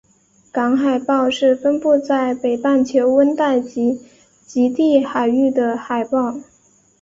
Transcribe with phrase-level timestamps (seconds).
[0.51, 4.01] 港海豹是分布在北半球温带及
[4.47, 6.37] 极地海域的海豹。